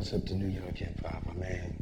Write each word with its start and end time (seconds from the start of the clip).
up 0.00 0.24
to 0.24 0.34
New 0.34 0.48
York 0.48 0.78
hip 0.78 0.98
hop. 1.04 1.22
I 1.28 1.32
mean, 1.34 1.76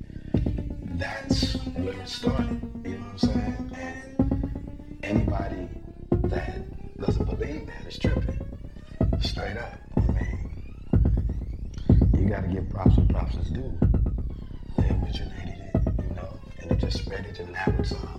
that's 0.98 1.54
where 1.76 1.94
it 1.94 2.08
started. 2.08 2.60
You 2.84 2.98
know 2.98 3.04
what 3.04 3.12
I'm 3.12 3.18
saying? 3.18 3.76
And 3.76 4.98
anybody 5.04 5.68
that 6.10 6.98
doesn't 6.98 7.24
believe 7.24 7.68
that 7.68 7.86
is 7.86 7.96
tripping. 7.96 8.40
Straight 9.20 9.56
up. 9.56 9.78
I 9.96 10.00
mean, 10.00 10.50
you 12.18 12.28
gotta 12.28 12.48
give 12.48 12.68
props 12.70 12.96
and 12.96 13.08
props 13.08 13.36
is 13.36 13.50
due. 13.50 13.78
They 14.76 14.90
originated 14.90 15.70
it, 15.72 15.82
you 16.02 16.14
know, 16.16 16.40
and 16.60 16.72
it 16.72 16.78
just 16.78 16.98
spread 16.98 17.24
it 17.24 17.36
to 17.36 17.44
the 17.44 17.54
it's 17.78 17.92
on. 17.92 18.17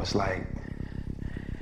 it's 0.00 0.14
like, 0.14 0.42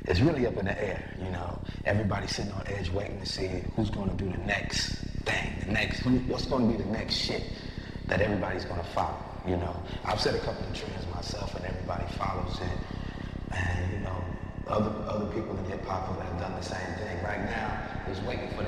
it's 0.06 0.20
really 0.20 0.46
up 0.46 0.56
in 0.56 0.64
the 0.64 0.82
air, 0.82 1.02
you 1.18 1.30
know. 1.30 1.58
Everybody's 1.84 2.34
sitting 2.34 2.52
on 2.52 2.66
edge 2.66 2.90
waiting 2.90 3.20
to 3.20 3.26
see 3.26 3.62
who's 3.76 3.90
going 3.90 4.08
to 4.08 4.16
do 4.16 4.30
the 4.30 4.44
next 4.44 4.96
thing, 5.24 5.52
the 5.66 5.72
next, 5.72 6.04
what's 6.28 6.46
going 6.46 6.70
to 6.70 6.76
be 6.76 6.82
the 6.82 6.90
next 6.90 7.14
shit 7.14 7.42
that 8.06 8.20
everybody's 8.20 8.64
going 8.64 8.80
to 8.80 8.86
follow, 8.88 9.18
you 9.46 9.56
know. 9.56 9.76
I've 10.04 10.20
set 10.20 10.34
a 10.34 10.38
couple 10.38 10.66
of 10.66 10.74
trends 10.74 11.06
myself 11.14 11.54
and 11.56 11.64
everybody 11.64 12.04
follows 12.14 12.58
it. 12.60 13.54
And, 13.54 13.92
you 13.92 13.98
know, 14.00 14.24
other, 14.66 14.90
other 15.06 15.26
people 15.26 15.56
in 15.58 15.64
hip 15.66 15.84
hop 15.84 16.06
have 16.20 16.40
done 16.40 16.52
the 16.52 16.62
same 16.62 16.94
thing. 16.98 17.22
Right 17.22 17.44
now, 17.44 17.88
is 18.10 18.20
waiting 18.22 18.48
for 18.50 18.62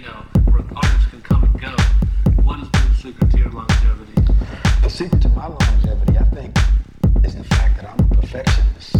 you 0.00 0.06
know, 0.06 0.24
artists 0.76 1.06
can 1.10 1.20
come 1.20 1.44
and 1.44 1.60
go. 1.60 1.74
What 2.42 2.58
has 2.58 2.68
been 2.70 2.88
the 2.88 2.94
secret 2.94 3.30
to 3.32 3.38
your 3.38 3.50
longevity? 3.50 4.22
The 4.82 4.88
secret 4.88 5.20
to 5.22 5.28
my 5.30 5.46
longevity, 5.46 6.16
I 6.16 6.24
think, 6.24 6.56
is 7.22 7.34
the 7.34 7.44
fact 7.44 7.76
that 7.76 7.90
I'm 7.90 8.00
a 8.00 8.14
perfectionist. 8.14 8.96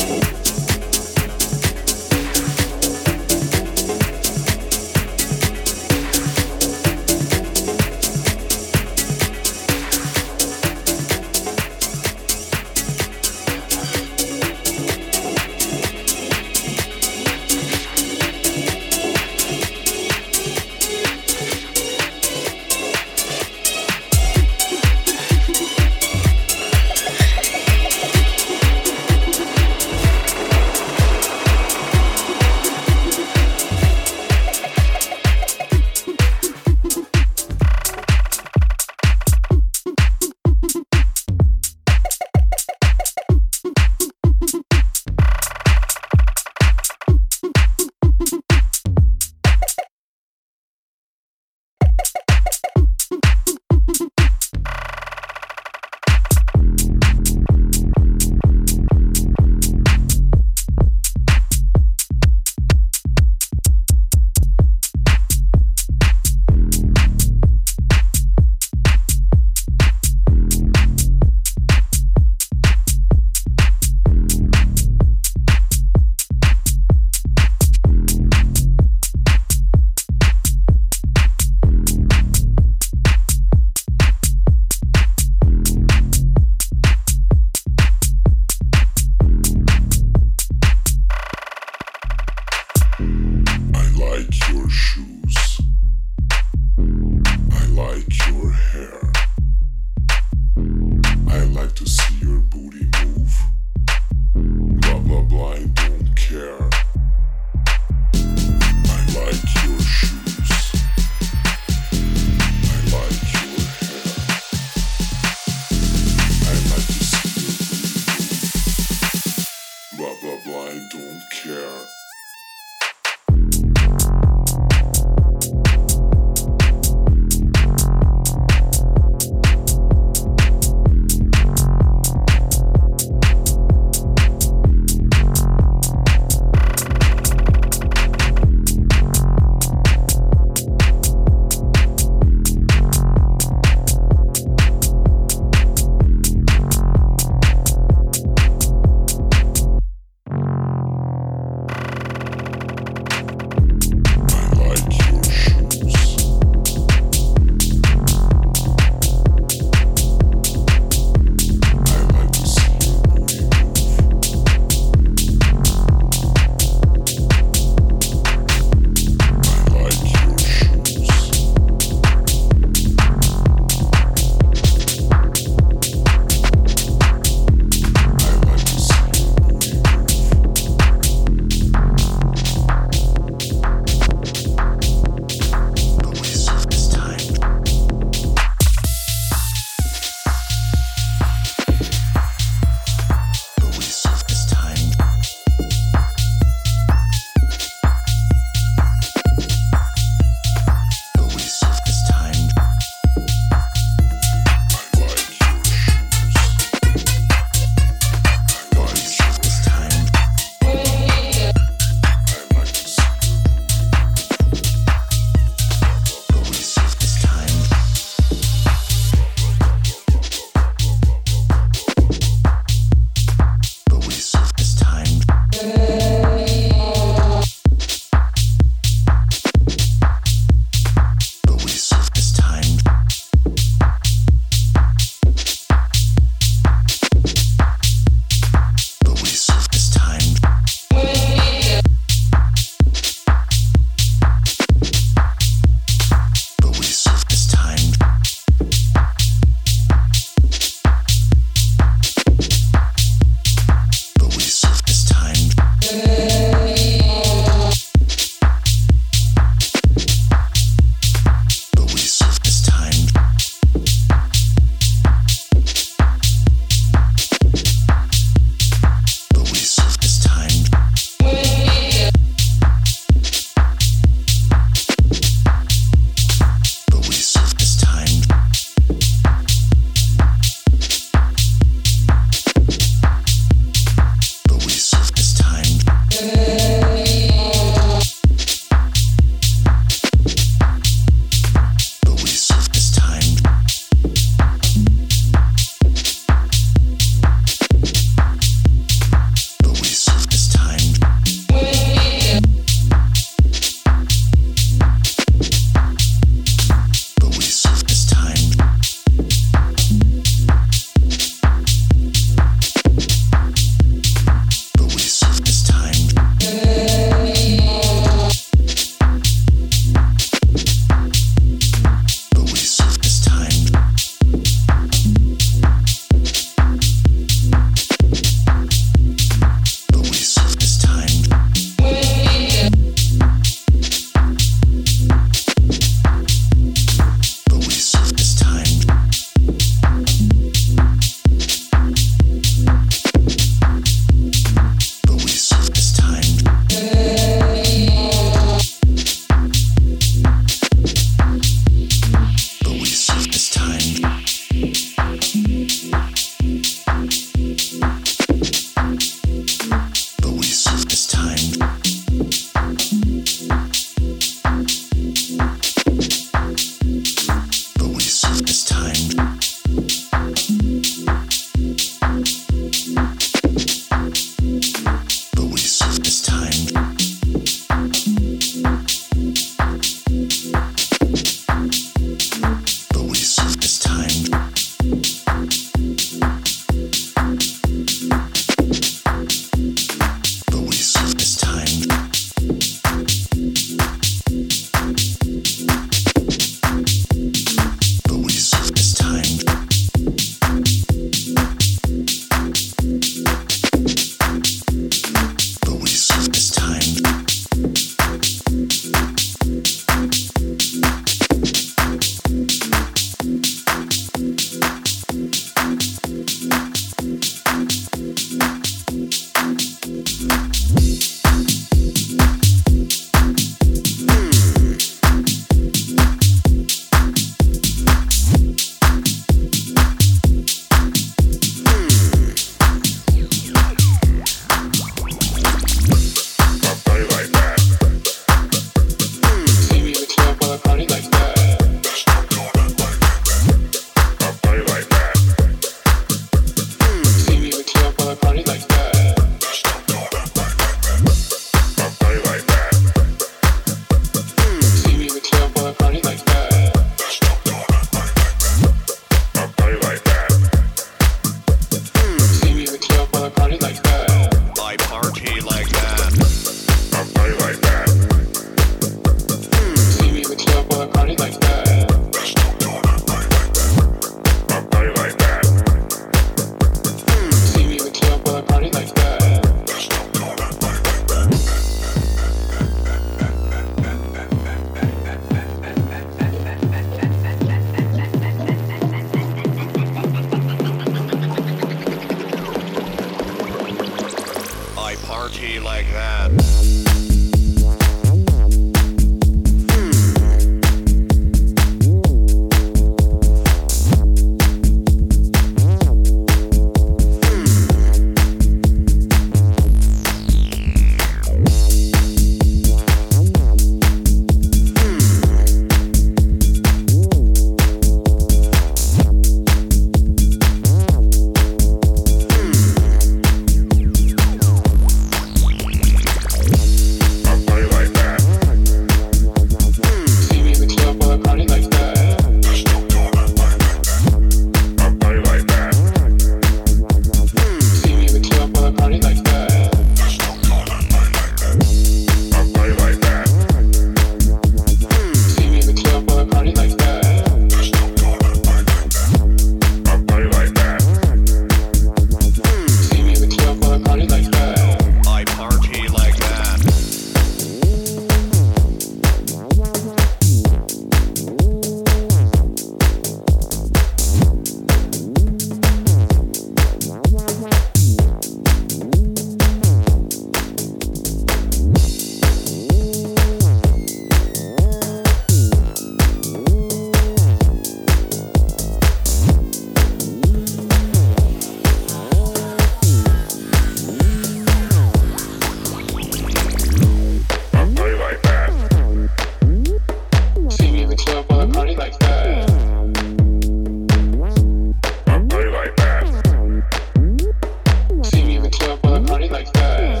like 599.41 599.53
that. 599.53 600.00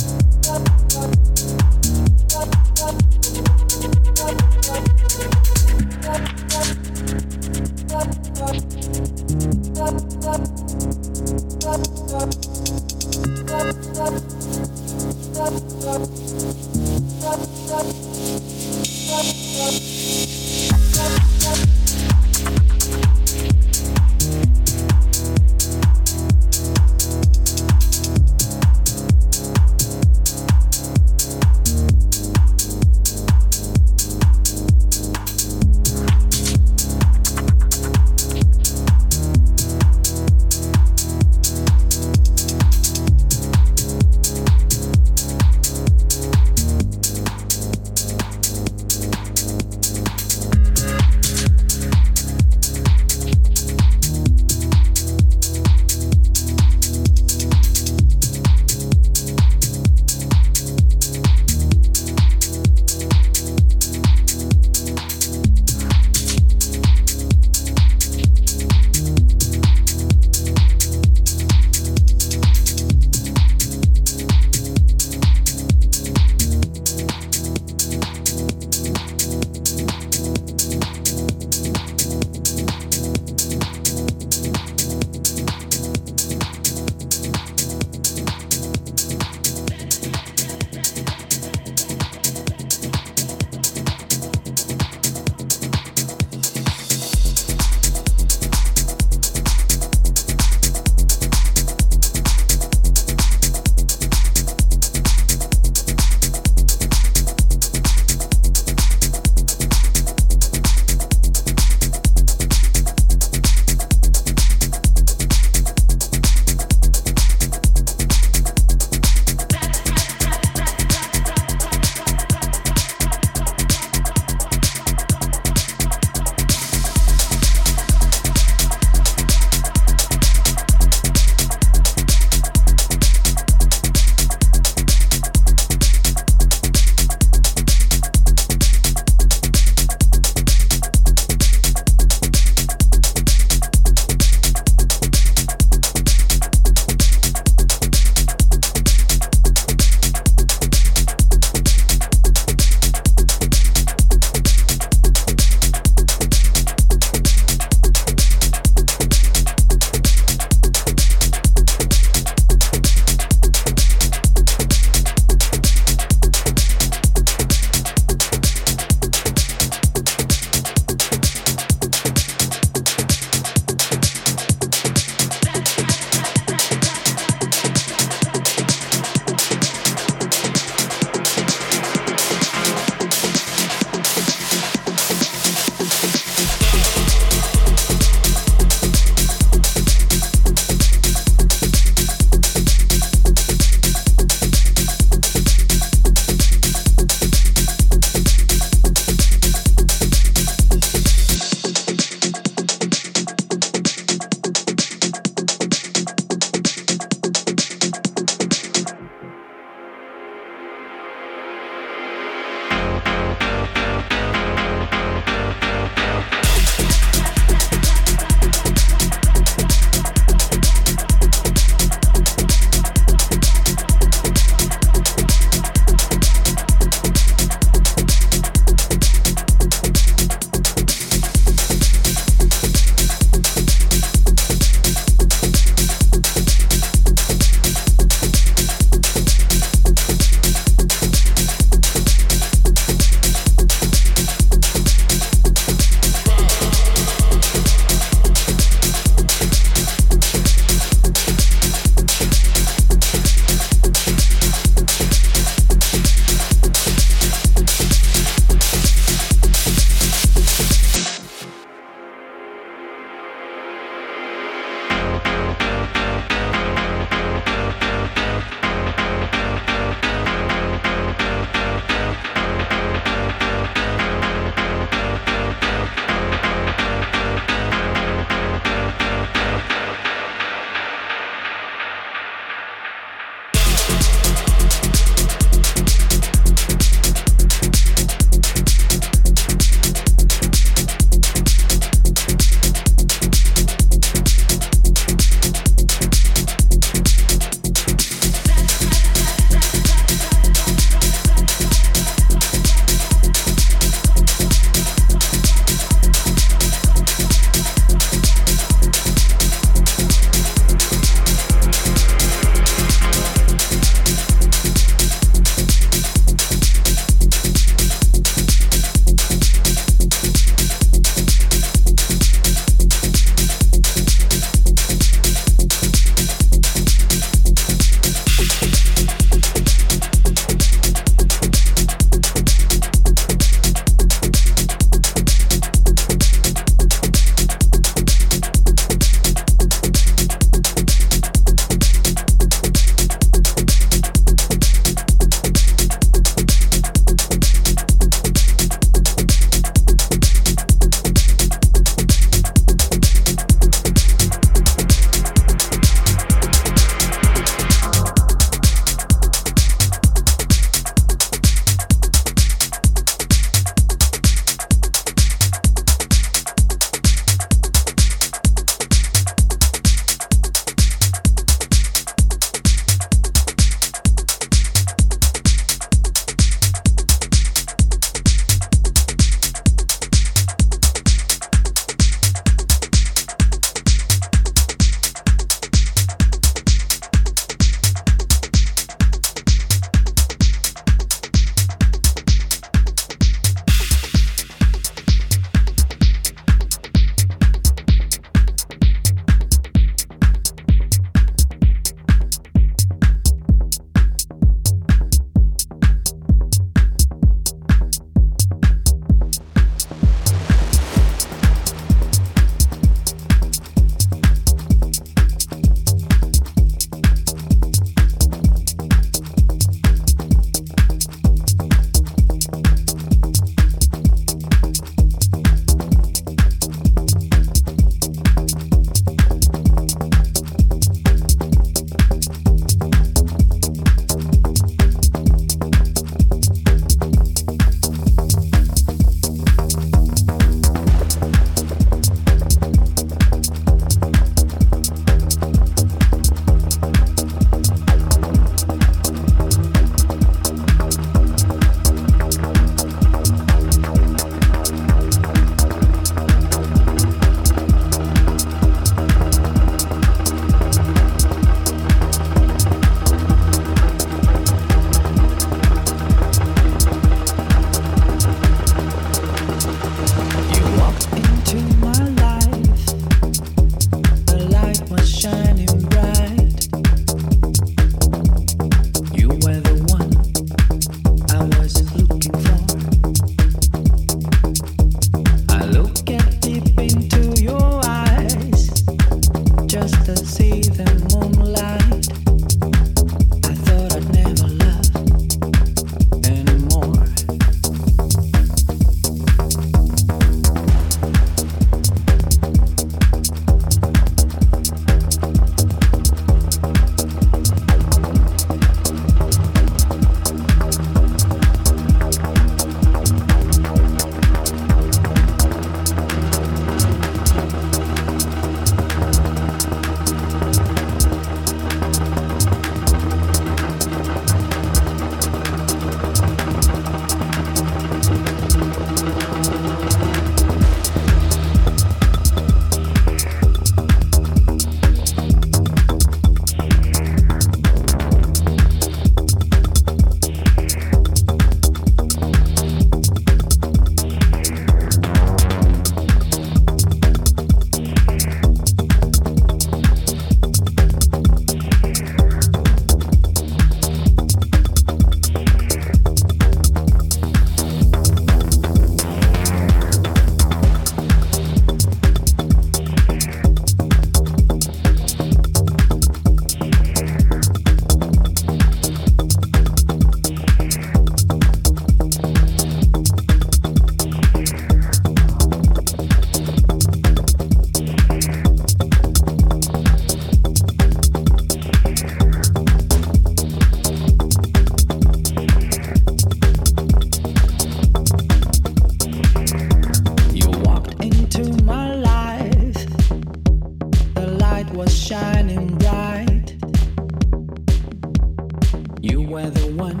Were 599.42 599.50
the 599.50 599.72
one 599.74 600.00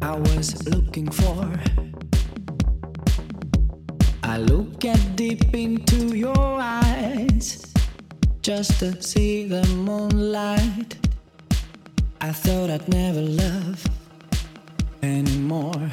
I 0.00 0.14
was 0.16 0.68
looking 0.68 1.10
for. 1.10 1.50
I 4.22 4.38
look 4.38 4.84
at 4.84 5.16
deep 5.16 5.54
into 5.54 6.16
your 6.16 6.58
eyes 6.60 7.72
just 8.42 8.78
to 8.80 9.00
see 9.02 9.46
the 9.46 9.64
moonlight. 9.88 10.96
I 12.20 12.32
thought 12.32 12.70
I'd 12.70 12.88
never 12.88 13.22
love 13.22 13.84
anymore. 15.02 15.90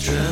drift 0.00 0.31